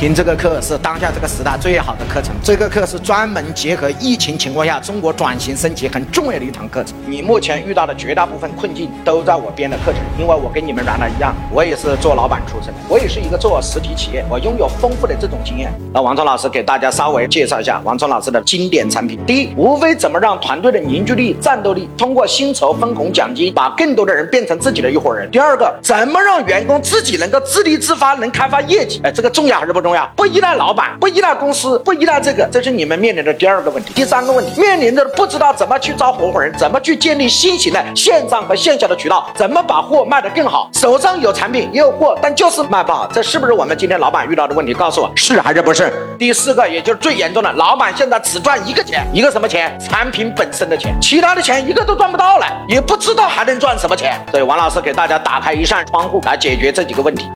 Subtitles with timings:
[0.00, 2.34] 听这个课是当下这个时代最好的课程。
[2.42, 6.94] 这个课是专门结合疫情情况下中国转型升级很重要的一堂课程。
[7.06, 15.70] 你目前遇到的绝大部分困境都在我编的课程，因为我跟你们原来一样，我也是做老板出身的，我也是一个做实体企业，我拥有丰富的这种经验。
[15.92, 19.20] 那王聪老师给大家稍微介绍一下王聪老师的经典产品。
[19.26, 25.30] 第一，无非怎么让团队的凝聚力、战斗力通过薪酬分红奖金，把更多的人变成自己的一伙人。
[25.30, 28.98] 第二个，怎么让员工自己能够自立自发，能开发业绩？
[29.04, 29.89] 哎，这个重要还是不重？
[30.14, 33.92] 不依赖老板，不依赖公司，不依赖这个，这是你们面临的第二个问题。
[33.94, 40.68] 第三个问题，面临着不知道怎么去招合伙人，怎么去建立新型的线上和线下的渠道，怎么把货卖得更好？
[40.74, 44.72] 手上有产品也有货，但就是卖不好，这是不是我们今天老板遇到的问题？
[44.74, 45.92] 告诉我是还是不是？
[46.18, 49.76] 第四个，也就是最严重的，老板现在只赚一个钱，一个什么钱？
[49.80, 54.14] 产品本身的钱，其他的钱一个都赚不到了，也不知道还能赚什么钱。
[54.30, 57.26] 所以王老师给大家打开一扇窗户来解决这几个问题。